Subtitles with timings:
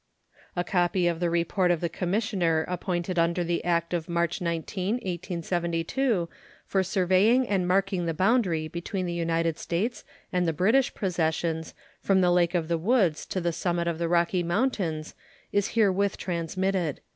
[0.55, 4.95] A copy of the report of the commissioner appointed under the act of March 19,
[4.95, 6.27] 1872,
[6.65, 10.03] for surveying and marking the boundary between the United States
[10.33, 14.09] and the British possessions from the Lake of the Woods to the summit of the
[14.09, 15.13] Rocky Mountains
[15.51, 17.01] is herewith transmitted.